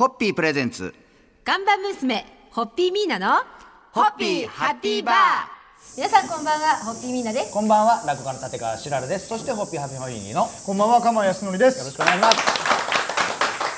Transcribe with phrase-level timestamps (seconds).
[0.00, 0.94] ホッピープレゼンツ
[1.44, 3.42] 看板娘ホッピーミーナの
[3.92, 5.14] ホッピーハッピーバー
[5.94, 9.28] 皆さんこんばんはホッピーミーナですこんばんは、落語家の立川しらるです。
[9.28, 11.94] そしてホッピーハッピーファミリーのよこんばんは、鎌谷康則でろしす。
[11.98, 12.59] くお願いします。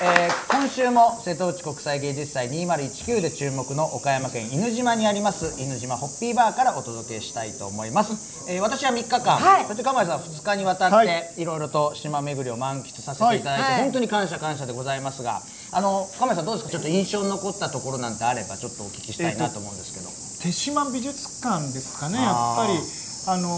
[0.03, 9.65] えー今週も瀬戸内国際芸術祭2019で注目の岡山県犬島にあります犬島ホッピーバーからお届けしたいと思います、えー私は3日間、はい。
[9.65, 11.33] そして鎌谷さんは2日にわたって、はい。
[11.37, 13.81] い、ろいろと島巡りを満喫させていただいて、はい。
[13.83, 16.71] 本当に感謝感謝でございますがあの鎌谷さんどうですか？
[16.71, 20.07] ちょっと印象に残ったところなんてあればちょっとお聞きしたいなと思うんですけど、
[20.43, 22.79] 手島美術館ですかね、やっぱり。
[23.25, 23.57] あの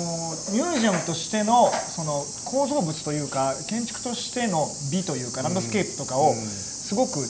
[0.54, 7.26] ミュージアムとしてのその構造物というか建築としての美というかランドスケープとかをすごく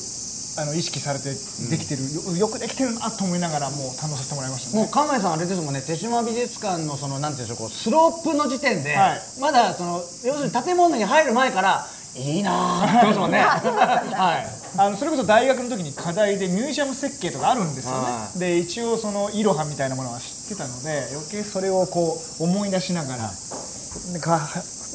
[0.57, 1.35] あの意識されて
[1.69, 4.83] できてる、よよくできてるなと思いながらもう堪能させてもらいましたね。
[4.83, 9.21] もう亀井さんあれですもんね手島美術館のそのなんていうんでしょうこうスロープの時点で、はい。
[9.41, 13.39] まだその要するに建物に入る前からいいなーって言ってますもんね。
[14.15, 14.47] はい。
[14.77, 17.97] あのそれこそ大学の時に課題でミュージアム設計とかあるんですよね。
[17.97, 18.29] は。
[18.35, 23.31] で一応そのイロハみたいなものは知ってたので余計それをこう思い出しながら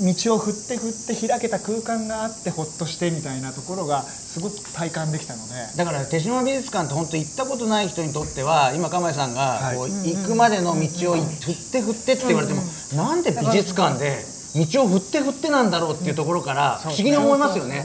[0.01, 5.55] 道を振って振って開けた空間があってほっとしてみたいなところがすごく体感できたので。
[5.77, 9.77] だから手島美術館って本当行ったことない人にとっては今亀井さんがはい。
[9.77, 12.63] こう行くまでの道を振って振ってって言われても、
[12.95, 14.25] なんで美術館で
[14.73, 17.85] 道を振って振ってなんだろうっていうところから不思議に思いますよね。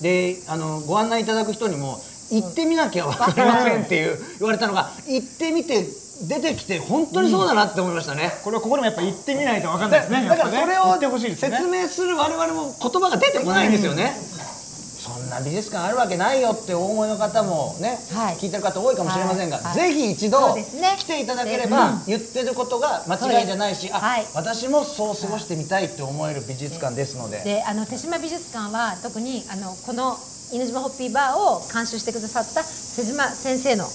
[0.00, 5.86] であのご案内いただく人にも行ってみなきゃ分かりませんっていう言われたのが行ってみて
[6.28, 8.32] 出てきて本当にそうだなって思いましたね。
[8.44, 10.28] これはここでもやっぱ行ってみないと分かんないだですね。
[10.28, 10.82] だからそれを。
[11.02, 14.12] 説明する我々も言葉が出てこないんですよね。
[14.14, 18.36] そんな美術館あるわけないよってお思いの方もね、はい。
[18.36, 20.94] 聞いてる方多いかもしれませんが、はいぜひ一度そうですね。
[20.98, 24.26] 来ていただければ、言ってることが間違いじゃないし、あ、はい。
[24.34, 30.16] 私もそう過ごしてみたいって思える美術館ですので、であの手島美術館は特にあのこの
[30.52, 33.88] 犬島ホッピーバーを監修してくださった瀬島先生の、は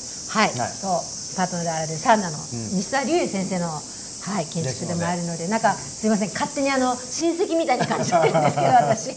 [0.45, 0.49] い。
[0.49, 0.71] はい。
[0.81, 2.37] とパートナーであるサウナの
[2.73, 9.13] 西田龍也先生の、はい、建築でもあるのでなんかすいません勝手にあの親戚みたいに感じてるんですけど 私。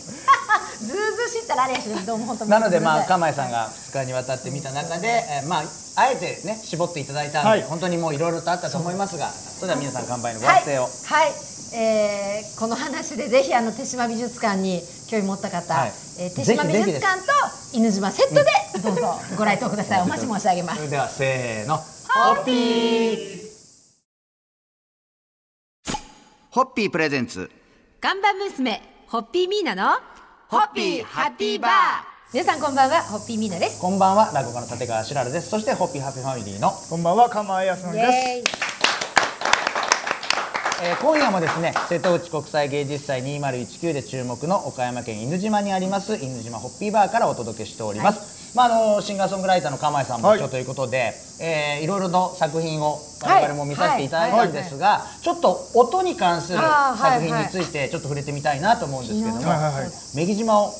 [0.80, 5.64] ずうずうしったらあれやしどうも本当なのでまあ釜井さんが2日にわたって見た中で、えーまあ
[5.96, 7.62] あえてね絞っていただいたんで、はい。
[7.62, 10.82] 本当にもういろいろとあったと思いますが、それでは皆さん乾杯のごはい、発声を。
[10.84, 11.32] はい。
[11.74, 15.92] えーこの話でぜひあの手島美術館に興味持った方、はい。
[16.18, 17.26] えー手島美術館と
[17.72, 18.46] 犬島セットで
[18.82, 20.02] どうぞご来店ください。
[20.02, 20.76] お待ち申し上げます。
[20.78, 23.40] それではせーの、ホッピー。
[26.50, 27.48] ホッピープレゼンツ。
[28.00, 29.92] 看板娘ホッピーミーナの
[30.48, 31.70] ホッピーハッピーバー。
[32.32, 33.80] 皆さんこんばんはホッピーミーナです。
[33.80, 35.50] こんばんは、落語家の立川しらるです。
[35.50, 36.70] そしてホッピーハッピーファミリーの。
[36.70, 38.08] こんばんは、鎌谷康則です。
[40.82, 50.38] えー今夜もですね瀬戸内国際芸術祭2019で注目の岡山県犬島にあります犬島ホッピーバーからお届けしております、まあ、あのシンガーソングライターの釜井さんもはい。
[50.38, 59.90] 一緒ということで、いえーいろいろと作品を我々も見させていただいたんですが、ちょっと音に関する作品についてちょっと触れてみたいなと思うんですけども、はいはいはい。
[60.14, 60.74] 女木島を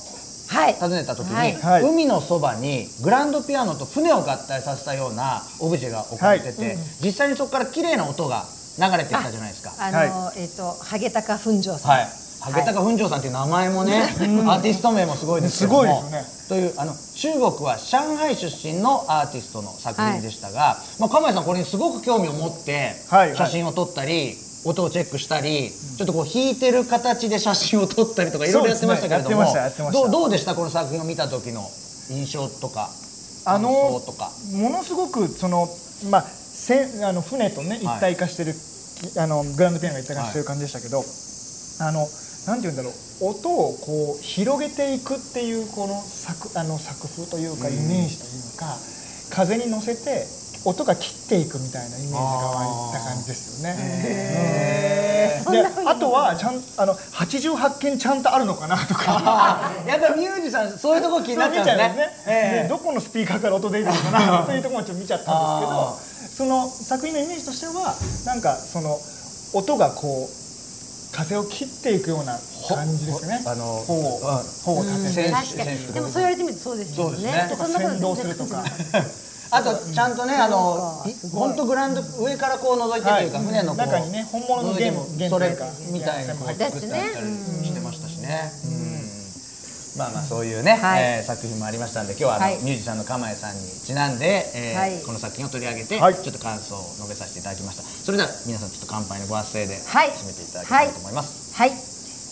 [0.49, 0.75] はい。
[0.75, 1.55] 訪ねた時に、はい。
[1.55, 1.83] はい。
[1.85, 6.77] 海のそばにグランドピアノと船を合体させたようなオブジェが置かれてて、はい。
[7.05, 8.45] 実際にそこから綺麗な音が
[8.79, 9.73] 流れてきたじゃないですか。
[9.79, 11.91] あの、はえっ、とハゲタカ粉城さん。
[11.93, 12.05] はい。
[12.05, 12.11] ハ
[12.49, 15.83] ゲタカ粉城さんっていう名前もね、アーティスト名もすごいですけども。
[15.83, 23.29] すごいですというあの中国は上海出身のアーティストの作品でしたが、まあ釜井さんこれにすごく興味を持ってはい。
[23.29, 24.35] はい写真を撮ったり、
[24.65, 29.51] 音をチェックしたり、ちょっとこう弾いてる形で写真を撮ったりとかいろいろやってましたけれども、ね
[29.93, 31.69] どうどうでしたこの作品を見た時の
[32.11, 32.91] 印象とか
[33.45, 34.31] あの感想とか？
[34.53, 35.69] ものすごくその
[36.11, 38.55] まあせあの船とね一体化してる、
[39.23, 41.05] あのグランドピアノが一体化してる感じでしたけど、
[41.81, 42.07] あの
[42.47, 48.77] なんて言うんだろう音をこう広げていくっていうこの作あの作風というかイメージというか、
[49.31, 50.27] 風に乗せて
[50.65, 55.43] 音が切っていくみたいなイメージが湧いた感じですよね。
[55.47, 55.53] うん。
[55.53, 59.73] であとはちゃんあの88件ちゃんとあるのかなとか。
[59.87, 62.67] やっぱミュージシャンそういうところ気になっちゃうんですね。
[62.69, 67.95] どこのスピーカーから音出てるのかなというところもちょっと見ちゃったんですけどその作品のイメージとしては
[68.27, 68.99] なんかその
[69.53, 70.40] 音がこう
[71.13, 73.43] 風を切っていくような感じですね。
[73.47, 73.85] あの
[74.83, 77.49] 立てでもそう言われてみるとそうですよね。
[77.51, 78.65] そうでするとか。
[79.53, 81.15] あとちゃんとねあのい。
[81.35, 83.47] 本当グラウンド上からこう覗いてというか、はい。
[83.47, 85.57] 船のこう中にね本物の弦覗いてもそれ
[85.91, 87.27] みたいにこう弦作ってたり
[87.67, 88.53] してましたしね。
[90.01, 91.03] うんまあまあそういうね、はい。
[91.03, 92.57] えー作品もありましたんで今日はあの、はい。
[92.65, 95.03] ミュージシャンの釜井さんにちなんで、えーはい。
[95.05, 96.15] この作品を取り上げて、はい。
[96.15, 97.83] ちょっと感想を述べさせていただきました。
[97.83, 100.11] それでは皆さんちょっと乾杯のご発声ではい。
[100.11, 101.73] 締めていただきたいと思います、はい、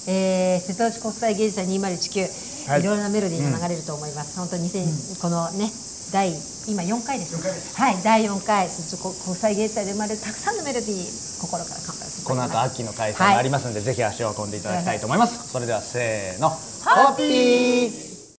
[0.08, 2.80] えー、瀬戸内国際芸術祭2019、はい。
[2.80, 5.70] いろいろなメロディーが流れると思います、本当に2000、このね
[6.12, 6.32] 第
[6.68, 7.96] 今4回ですはい。
[8.02, 18.36] 第4回そこ国際芸術祭で生まれるたくさんのメロディー心から乾杯この後秋の開催がありますので、ぜひ足を運んでいただきたいと思います、それではせーのホッピー。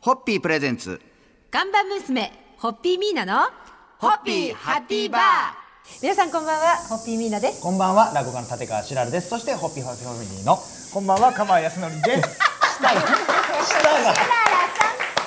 [0.00, 1.00] ホッピープレゼンツ。
[1.50, 3.48] 看板娘ホッピーミーナの
[3.98, 5.22] ホッピーハッピーバー。
[6.02, 7.62] 皆さんこんばんはホッピーミーナです。
[7.62, 9.28] こんばんは落語家の立川しらるです。
[9.28, 10.56] そしてホッピーファミリーの
[10.94, 12.38] こんばんは釜谷康則です。
[12.78, 14.14] 舌が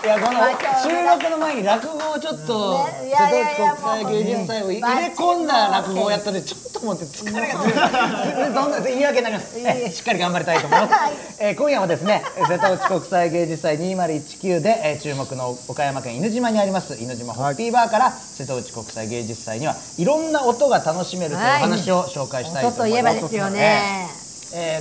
[0.01, 0.40] いやこの
[0.81, 24.10] 収録の前に落語をちょっと瀬戸内国際芸術祭を入れ込んだ落語をやったのでちょっともって疲れが強いどんな言い訳になりますえしっかり頑張りたいと思います、えー今夜はですね瀬戸内国際芸術祭2019で、えー注目の岡山県犬島にあります犬島ホッピーバーから瀬戸内国際芸術祭にはいろんな音が楽しめるというお話を紹介したいと音といえ思います、ばですよね。
[24.22, 24.29] えー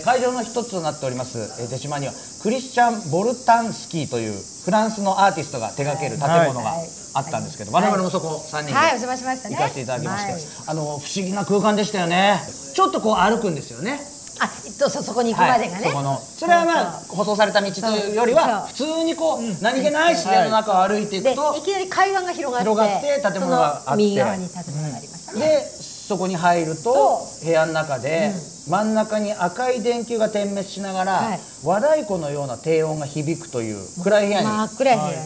[0.04, 2.12] 会場の一つとなっております、えー出島には
[2.42, 4.32] クリスチャン・ボルタンスキーという
[4.64, 6.88] フランスのアーティストが手掛ける建物がはい。
[7.14, 7.84] あったんですけど、はい。
[7.84, 9.56] 我々もそこ3人ではいお邪魔しましたね。
[9.56, 10.42] 行かせていただきまして、はい。
[10.68, 12.40] あの不思議な空間でしたよね。
[12.74, 14.00] ちょっとこう歩くんですよね。
[14.40, 16.18] あそそそこに行くまでがね、はい、そこの。
[16.18, 21.62] それはまあ舗装された道というよりは普通にこう何気ない自然の中を歩いていでくとい。
[21.62, 24.04] きなり海岸が広がって広がって建物があって。
[24.04, 25.60] 右側に建物がありましたね、で
[26.08, 28.32] そこに入ると部屋の中で
[28.66, 31.40] 真ん中に赤い電球が点滅しながら、はい。
[31.62, 34.46] 和太鼓のような低音が響くという暗い部屋に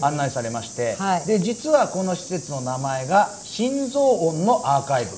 [0.00, 1.26] 案内されまして、はい。
[1.26, 5.10] で実はこの施設の名前が心臓音のアーカイブ、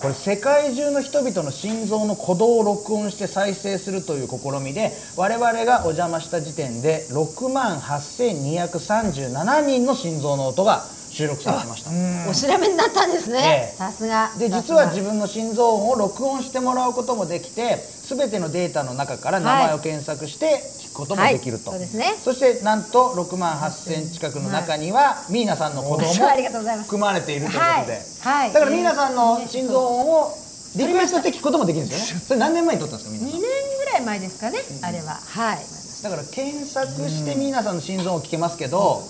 [0.00, 10.84] これ世界中の人々の心臓の鼓動を録音して再生するという試みで我々がお邪魔した時点で6万8237人の心臓の音が
[11.20, 11.90] 収録されてました。
[12.30, 13.76] お調べになったんですね、ええ。
[13.76, 14.30] さすが。
[14.38, 17.76] で実は自分の心臓音を録音してもらうこともできて
[18.08, 22.14] 全てのデータの中から名前を検索して聞くこともできると、はいそうですね。
[22.24, 26.04] そしてなんと6万8000近くの中には、ミーナさんの子供も
[26.82, 28.46] 含まれているということで、はい。
[28.46, 30.34] はいだからミーナさんの心臓音を
[30.76, 32.22] リクエストで聞くこともできるんですよね。
[32.26, 33.40] それ何年前に撮ったんですかミーナ2さん？
[33.42, 35.20] 年ぐらい前ですかね、あれは。
[35.26, 35.58] はい。
[36.02, 39.02] だから検索してミーナさんの心臓音を聞けますけど、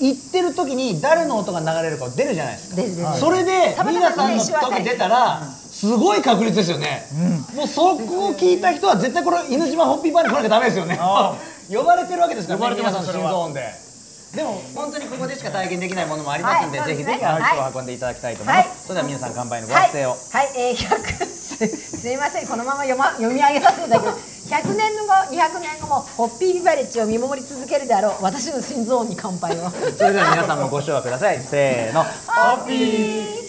[0.00, 2.76] 言ってる時に誰の音が流れるか出るじゃないですか。
[2.76, 3.08] 出る出る。
[3.14, 7.06] それでたまミーナさんの時出たらすごい確率ですよね、
[7.54, 10.98] もうそこを聞いた人は絶対これ犬島ホッピーバーに来なきゃダメですよね。
[11.70, 13.87] 呼ばれてるわけですからね皆さんの心臓音で
[14.34, 18.76] でも本当にここでしか体験できないものもありますんで、はいぜひぜひ足を運んでいただきたいと思います、はい。
[18.76, 20.18] それでは皆さん乾杯のごはい、発声を、はい、
[20.56, 21.66] えー、100す
[21.98, 22.46] すいません。
[22.46, 24.52] このまま読,、ま、読み上げさせていただきます。
[24.52, 29.70] 100年後200年後もホッピービバレッジを見守り続けるであろう私の心臓音に乾杯を。
[29.96, 31.40] それでは皆さんもご唱和ください。
[31.40, 32.04] せーの。
[32.04, 32.10] ホ
[32.62, 33.48] ッピー。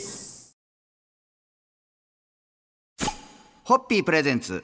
[3.66, 4.64] ホッピープレゼンツ。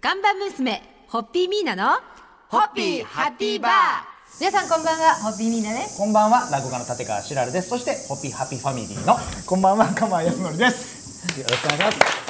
[0.00, 2.00] 看板娘ホッピーミーナの
[2.48, 7.70] ホッピーハッピーバー皆さんこんばんはホッピーミーナですこんばんは落語家の立川しらるです。
[7.70, 11.40] そしてホッピーハッピーファミリーのこんばんは釜谷康則です。
[11.40, 12.26] よろしくお願いします。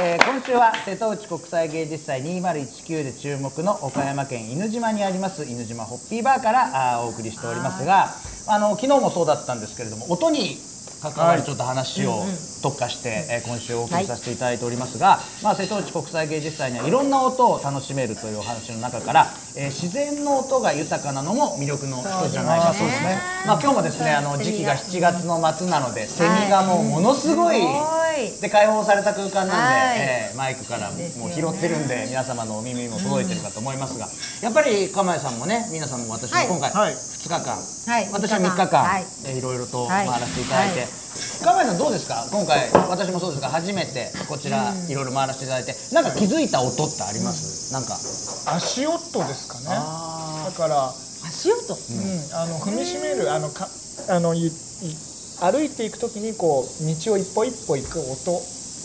[0.00, 8.08] えー今週は瀬戸内国際芸術祭2019で注目の岡山県犬島にあります犬島ホッピーバーからあーお送りしておりますが
[8.48, 10.56] あの昨日もそうだったんですけれども音に
[11.02, 12.24] 関わるちょっと話を
[12.62, 19.26] 特化して、えー今週お送りさせていただいておりますが、まあ、瀬戸内国際芸術祭にはいろんな音を楽しめるというお話の中から、
[19.58, 23.18] えー自然の音が豊かなのも魅力の一つじゃないかと思いますね。
[23.44, 27.58] まあ、今日もですねあの時期が7月の末なのでセミがもうものすごい、
[28.40, 29.98] で開放された空間なんで、はい。
[29.98, 34.06] えーマイクからもう拾ってるんで皆様のお耳にも届いてるかと思いますが、
[34.40, 36.92] やっぱり釜谷さんもね皆さんも私もはい今回はい。
[36.92, 38.08] 2日間、はい。
[38.12, 39.04] 私は3日間、はい。
[39.26, 40.06] えーいろいろとはい。
[40.06, 40.86] 回らせていただいて、
[41.38, 42.26] はい釜谷さんどうですか？
[42.30, 47.94] 今回私もそうですが初めてこちらいろいろ回らせていただいてなんか気づいた音ってあります、なんか。
[48.56, 49.66] 足音ですかね。
[49.66, 51.74] だから足音？
[51.74, 53.68] うん、あの踏みしめるあのか
[54.08, 54.50] あのいい
[55.40, 58.08] 歩いていくときにこう道を一歩一歩行く音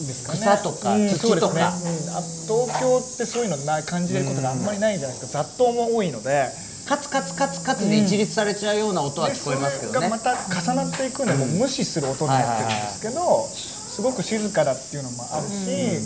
[0.05, 0.39] ですかね。
[0.39, 1.09] 草とかうん。
[1.09, 1.49] 土そうですね。
[1.49, 5.43] とかうん、あ東京ってそういうのな感じることがあんまりないじゃないですか。
[5.43, 6.49] 雑踏も多いので。
[6.85, 9.99] カツカツカツカツで一律されちゃうような音はで聞こえますけどね。
[9.99, 16.01] それがまた重なっていくのも無視する音になってるんですけど、すごく静かだっていうのもあるし、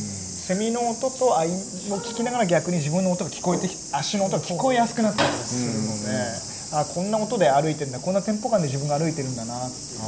[0.47, 1.51] セミの音とあいを
[1.99, 9.55] 聞きながら逆に自分の音が聞こえてき足の音が聞こえやすくなったりするので、あこんな音で歩いてるんだこんなテンポ感で自分が歩いてるんだな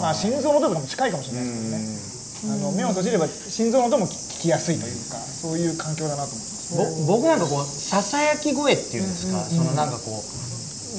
[0.01, 6.77] まあ心臓の音とかも近いかもしれないですけどね、あの目を閉じれば心臓の音も聞きやすいというかそういう環境だなと思います。
[7.07, 10.48] ぼ僕なんかこうささやき声っていうんですか、そのなんかこう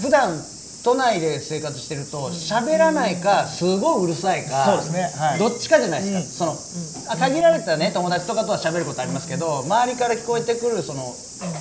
[0.02, 0.40] 普段
[0.82, 5.10] 都内で生活してると喋らないかすごいうるさいかそうですね。
[5.18, 5.38] はい。
[5.38, 11.14] どっちかじゃないですか、そのあ限られたね友達とかとは喋ることありますけど周りから聞こえてくるその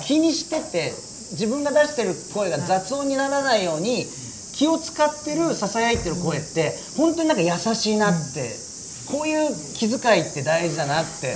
[0.06, 0.92] 気にしてて
[1.32, 4.06] 自分が出してる声が雑音にならないように
[4.54, 8.50] 気を使ってるささやいてる声って本当になんか優しいなって、
[9.10, 11.34] こういう気遣いって大事だなって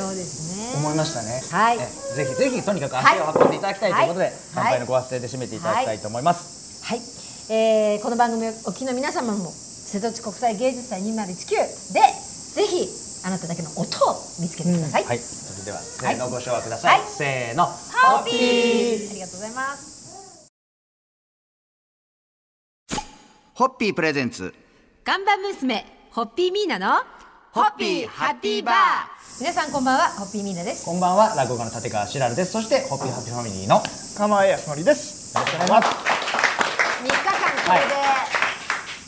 [0.77, 1.43] 思いましたね。
[1.51, 1.79] はい。
[1.79, 4.35] えぜひぜひとにかく足を運んでいただきたいということで、はい。
[4.55, 6.45] 乾杯のご発声で締めていただきたいと思います。
[6.45, 6.53] はい、
[7.49, 12.00] えーこの番組をお聞きの皆様も瀬戸内国際芸術祭2019で
[12.55, 12.88] ぜひ
[13.26, 16.31] あなただけの音を見つけてください、はい、それではせーのはい。
[16.31, 17.00] ご唱和ください。
[17.00, 17.09] はい。
[17.09, 17.71] せーの、ホ
[18.21, 19.11] ッピー。
[19.11, 20.50] ありがとうございます。
[23.55, 24.53] ホッピープレゼンツ。
[25.05, 26.97] 看板娘ホッピーミーナの
[27.53, 28.75] ホッピーハッピーバー。
[29.41, 30.85] 皆さんこんばんはホッピーミーナです。
[30.85, 32.53] こんばんは落語家の立川しらるです。
[32.53, 33.83] そしてホッピーハッピーファミリーのよ
[34.19, 35.35] 釜江康則です。
[35.35, 36.13] ろしくお願いします。
[37.04, 37.34] 3日間
[37.66, 37.94] これで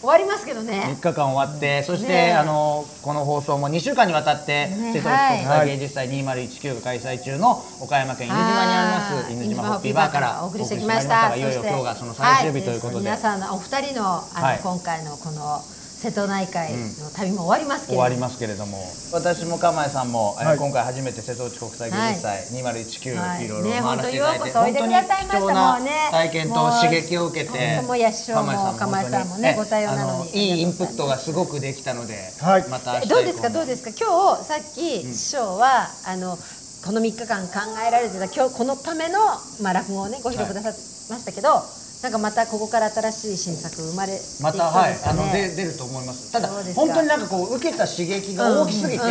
[0.00, 4.92] 終わりますけどね、3日間終わって、そして、あのこの放送も2週間にわたって、ね。
[4.92, 9.34] 瀬戸内国際芸術祭2019が開催中の岡山県犬島にありますはい。
[9.34, 11.34] 犬島ホッピーバーからお送りしてきました。
[11.34, 14.60] いよいよ今日がその最終日ということで、皆さんのお二人のあの、はい。
[14.62, 15.60] 今回のこの
[16.06, 18.78] 瀬戸内海の旅も終わりますけれども、終わりますけれども。
[19.12, 20.58] 私も釜江さんも、えーはい。
[20.58, 23.44] 今回初めて瀬戸内国際芸術祭2019、はい。
[23.44, 28.12] い、ろいろね回らせていただいて、本当ようこそおいでくださいました本当に貴重なもうね体験と刺激を受けて釜江
[29.10, 32.68] さんもねえご対応なのにいいインプットがすごくできたので、はい。
[32.68, 33.50] またどうですか？
[33.50, 33.90] どうですか？
[33.90, 36.38] 今日さっき師匠は、あの
[36.84, 39.18] この3日間考えられてた今日このための、
[39.60, 40.72] まあ、落語をねご披露ください
[41.10, 41.62] ましたけど、
[42.02, 44.98] なんかまたここから新しい新作生まれまたはい。
[45.04, 46.30] あので出ると思います。
[46.30, 49.04] ただ本当になんかこう受けた刺激が大きすぎて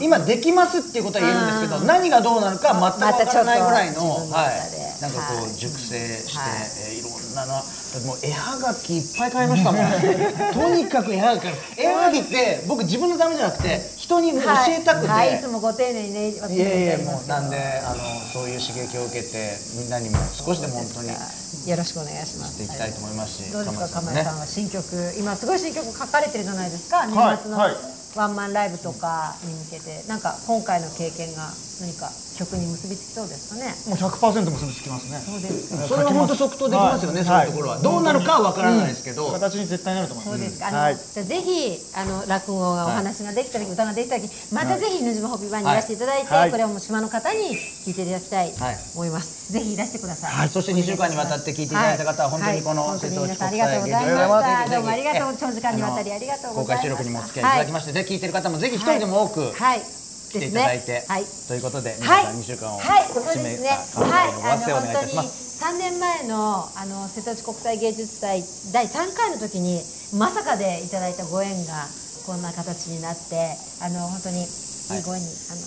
[0.00, 4.50] 今できますっていうことは言えるんですけど、うん何がどうなるか全くわからないぐらいの、は
[4.98, 6.50] い、なんかこはいう熟成して、はい。
[6.90, 7.62] えーいろんなな
[8.06, 9.82] もう絵はがきいっぱい買いましたもん。
[10.52, 11.44] とにかく絵はがき。
[11.76, 15.38] 絵はがきって僕自分のためじゃなくて人に教えたくて、はい、はい。
[15.38, 17.96] いつもご丁寧にねいえいえおっしゃいますけどもうなんであの
[18.32, 22.56] そういう刺激を受けてみんなにも少しでも本当によろしくお願いします。
[22.56, 24.82] していきたいと思いますし、どうですか釜井さんは新曲
[25.20, 27.06] 今すごい新曲書かれてるじゃないですか。
[27.06, 27.76] 年末のはい
[28.16, 33.74] ワンマンライブとかに向けてなんか今回の経験が何か曲に結びつきそうですかね。
[33.86, 35.22] もう100%結びつきますね。
[35.24, 35.86] そうですか。
[35.86, 37.26] それは本当即答できますよね、はい。
[37.26, 40.38] そういうところは、どうなるかはわからないですけど、形に絶対なると思います。
[40.38, 40.96] そうですか、あのはい。
[40.96, 46.50] じゃあぜひあの落語がお話ができたり、歌ができたりまたぜひ犬島ホビーバーにいらしていただいて、はい。
[46.50, 48.78] これをもう島の方に聞いていただきたいとはい。
[48.94, 50.48] 思います、ぜひいらしてください、はい。
[50.48, 52.98] そして2週間にわたって聞いていただいた方は本当にこのはい。
[52.98, 56.82] 瀬戸内本当に皆さんありがとうございま国際した芸術どうもありがとう長時間にわたりありがとうご公ざいました。
[56.82, 59.97] 開収録にもお付き合いいただきまして、ぜひ聞いてる方もぜひ一人でも多くはい
[60.28, 61.24] 来ていただいて、はい。
[61.48, 63.56] ということで皆はい、さん2週間を締め。
[63.58, 65.58] たはい、乾杯のご発声をお願いいたします。
[65.58, 69.82] 本当に3年前のあの瀬戸内国際芸術祭第3回の時に
[70.14, 71.88] まさかでいただいたご縁が
[72.26, 74.44] こんな形になってあの本当にい。
[74.44, 75.60] いご縁に、あの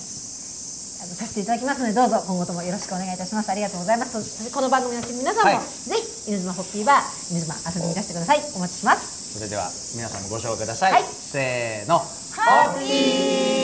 [1.02, 3.50] あのさせていただきますのでどうぞ今後ともよろしくお願いいたします。
[3.50, 4.54] ありがとうございます。
[4.54, 5.90] この番組の皆さんも、はい。
[5.90, 8.38] ぜひ犬島ホッピーバー犬島遊びにいらしてください。
[8.56, 9.34] お待ちしてます。
[9.34, 11.04] それでは皆さんもご紹介ください、はい。
[11.04, 12.00] せーの。
[12.00, 13.61] ホッピー